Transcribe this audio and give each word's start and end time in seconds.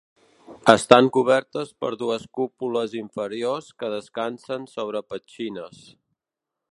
Estan 0.71 1.09
cobertes 1.17 1.73
per 1.83 1.91
dues 1.99 2.25
cúpules 2.39 2.97
inferiors 3.01 3.69
que 3.83 3.93
descansen 3.97 4.69
sobre 4.75 5.05
petxines. 5.13 5.85